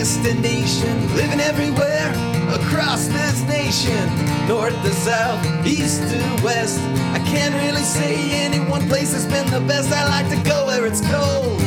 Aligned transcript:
destination. 0.00 0.96
Living 1.14 1.40
everywhere 1.40 2.10
across 2.54 3.06
this 3.08 3.42
nation. 3.42 4.08
North 4.48 4.74
to 4.82 4.90
south, 4.92 5.44
east 5.66 6.00
to 6.10 6.44
west. 6.44 6.80
I 7.12 7.18
can't 7.26 7.54
really 7.54 7.82
say 7.82 8.30
any 8.44 8.60
one 8.60 8.88
place 8.88 9.12
has 9.12 9.26
been 9.26 9.46
the 9.50 9.60
best. 9.66 9.92
I 9.92 10.08
like 10.08 10.28
to 10.30 10.48
go 10.48 10.66
where 10.66 10.86
it's 10.86 11.02
cold 11.02 11.60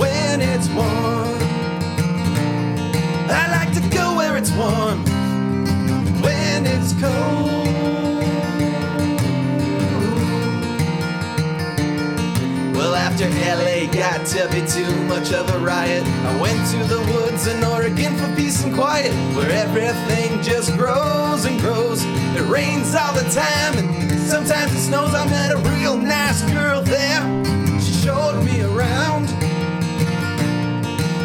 when 0.00 0.40
it's 0.40 0.68
warm. 0.70 1.19
After 13.22 13.38
LA 13.54 13.92
got 13.92 14.24
to 14.26 14.48
be 14.48 14.66
too 14.66 14.90
much 15.04 15.32
of 15.32 15.48
a 15.50 15.58
riot, 15.58 16.02
I 16.06 16.40
went 16.40 16.58
to 16.70 16.78
the 16.84 17.00
woods 17.12 17.46
in 17.46 17.62
Oregon 17.64 18.16
for 18.16 18.34
peace 18.34 18.64
and 18.64 18.74
quiet, 18.74 19.12
where 19.36 19.50
everything 19.50 20.40
just 20.42 20.74
grows 20.76 21.44
and 21.44 21.60
grows. 21.60 22.02
It 22.04 22.46
rains 22.48 22.94
all 22.94 23.12
the 23.12 23.28
time, 23.30 23.76
and 23.78 24.20
sometimes 24.20 24.72
it 24.72 24.80
snows. 24.80 25.14
I 25.14 25.26
met 25.26 25.50
a 25.52 25.58
real 25.76 25.96
nice 25.96 26.42
girl 26.50 26.82
there. 26.82 27.20
She 27.80 27.92
showed 27.92 28.42
me 28.42 28.62
around. 28.62 29.28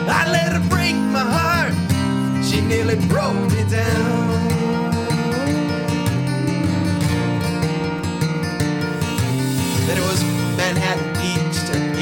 I 0.09 0.30
let 0.30 0.52
her 0.52 0.70
break 0.70 0.95
my 0.95 1.23
heart. 1.23 1.73
She 2.44 2.59
nearly 2.62 2.95
broke 3.08 3.36
me 3.53 3.64
down. 3.70 4.48
Then 9.88 9.97
it 9.97 10.08
was 10.08 10.22
Manhattan 10.58 11.16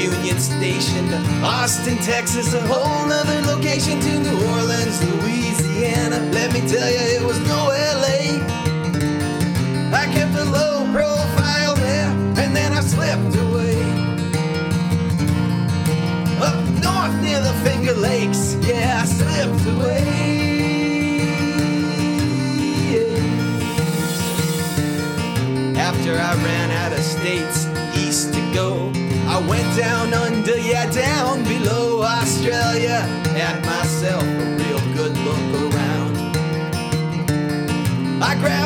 Union 0.04 0.38
Station 0.38 1.08
to 1.08 1.16
Austin, 1.42 1.96
Texas, 1.96 2.52
a 2.52 2.60
whole 2.66 3.08
nother 3.08 3.40
location 3.50 3.98
to 4.00 4.18
New 4.20 4.36
Orleans, 4.52 5.02
Louisiana. 5.02 6.18
Let 6.30 6.52
me 6.52 6.60
tell 6.60 6.90
you, 6.90 7.04
it 7.16 7.22
was 7.24 7.38
no 7.48 7.72
LA. 8.02 8.36
I 9.96 10.04
kept 10.12 10.34
a 10.34 10.44
low 10.44 10.84
profile 10.92 11.74
there, 11.76 12.10
and 12.36 12.54
then 12.54 12.74
I 12.74 12.80
slipped 12.80 13.34
away. 13.46 13.80
Up 16.48 16.60
north 16.84 17.16
near 17.22 17.40
the 17.40 17.54
Finger 17.64 17.94
Lakes, 17.94 18.56
yeah, 18.60 19.00
I 19.00 19.06
slipped 19.06 19.66
away. 19.74 20.04
After 25.78 26.12
I 26.12 26.34
ran 26.44 26.70
out 26.72 26.92
of 26.92 27.02
states 27.02 27.73
east 27.98 28.32
to 28.34 28.40
go, 28.54 28.90
I 29.28 29.38
went 29.48 29.76
down 29.76 30.14
under, 30.14 30.58
yeah, 30.58 30.90
down 30.90 31.42
below 31.44 32.02
Australia. 32.02 33.00
Had 33.36 33.64
myself 33.66 34.22
a 34.22 34.56
real 34.56 34.80
good 34.94 35.16
look 35.18 35.72
around. 35.72 36.16
I 38.22 38.34
grabbed 38.36 38.63